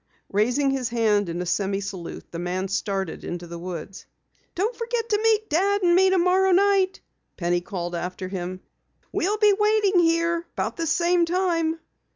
Raising 0.31 0.71
his 0.71 0.89
hand 0.89 1.29
in 1.29 1.43
a 1.43 1.45
semi 1.45 1.79
salute, 1.79 2.31
the 2.31 2.39
man 2.39 2.69
started 2.69 3.23
into 3.23 3.45
the 3.45 3.59
woods. 3.59 4.07
"Don't 4.55 4.75
forget 4.75 5.07
to 5.09 5.21
meet 5.21 5.47
Dad 5.47 5.83
and 5.83 5.93
me 5.93 6.09
tomorrow 6.09 6.49
night," 6.51 7.01
Penny 7.37 7.61
called 7.61 7.93
after 7.93 8.27
him. 8.27 8.61
"We'll 9.11 9.37
be 9.37 9.53
waiting 9.53 9.99
here 9.99 10.47
about 10.55 10.75
this 10.77 10.91
same 10.91 11.25
time." 11.25 11.79